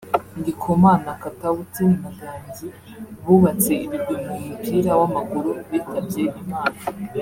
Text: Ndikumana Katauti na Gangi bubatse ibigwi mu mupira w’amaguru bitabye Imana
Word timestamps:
Ndikumana 0.39 1.11
Katauti 1.21 1.83
na 1.99 2.09
Gangi 2.17 2.67
bubatse 3.23 3.71
ibigwi 3.85 4.15
mu 4.27 4.35
mupira 4.47 4.91
w’amaguru 4.99 5.49
bitabye 5.71 6.23
Imana 6.43 6.79